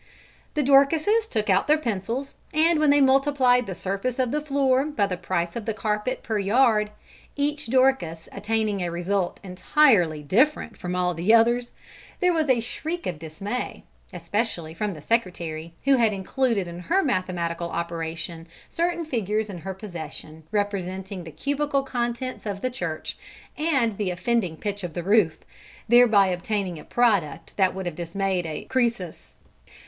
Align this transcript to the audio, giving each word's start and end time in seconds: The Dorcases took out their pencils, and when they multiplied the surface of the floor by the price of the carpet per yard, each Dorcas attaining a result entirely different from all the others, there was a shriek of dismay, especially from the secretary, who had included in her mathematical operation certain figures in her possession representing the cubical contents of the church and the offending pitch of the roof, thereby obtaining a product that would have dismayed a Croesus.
The 0.55 0.63
Dorcases 0.63 1.27
took 1.27 1.47
out 1.47 1.67
their 1.67 1.77
pencils, 1.77 2.33
and 2.55 2.79
when 2.79 2.89
they 2.89 3.01
multiplied 3.01 3.67
the 3.67 3.75
surface 3.75 4.17
of 4.17 4.31
the 4.31 4.41
floor 4.41 4.83
by 4.87 5.05
the 5.05 5.15
price 5.15 5.55
of 5.55 5.65
the 5.65 5.75
carpet 5.75 6.23
per 6.23 6.39
yard, 6.39 6.89
each 7.35 7.67
Dorcas 7.67 8.27
attaining 8.31 8.81
a 8.81 8.89
result 8.89 9.39
entirely 9.43 10.23
different 10.23 10.75
from 10.75 10.95
all 10.95 11.13
the 11.13 11.35
others, 11.35 11.71
there 12.19 12.33
was 12.33 12.49
a 12.49 12.59
shriek 12.61 13.05
of 13.05 13.19
dismay, 13.19 13.83
especially 14.11 14.73
from 14.73 14.95
the 14.95 15.03
secretary, 15.03 15.75
who 15.83 15.97
had 15.97 16.13
included 16.13 16.67
in 16.67 16.79
her 16.79 17.03
mathematical 17.03 17.69
operation 17.69 18.47
certain 18.71 19.05
figures 19.05 19.51
in 19.51 19.59
her 19.59 19.75
possession 19.75 20.41
representing 20.51 21.25
the 21.25 21.29
cubical 21.31 21.83
contents 21.83 22.47
of 22.47 22.61
the 22.61 22.71
church 22.71 23.19
and 23.55 23.97
the 23.99 24.09
offending 24.09 24.57
pitch 24.57 24.83
of 24.83 24.95
the 24.95 25.03
roof, 25.03 25.37
thereby 25.87 26.25
obtaining 26.25 26.79
a 26.79 26.83
product 26.83 27.55
that 27.55 27.75
would 27.75 27.85
have 27.85 27.95
dismayed 27.95 28.47
a 28.47 28.63
Croesus. 28.65 29.35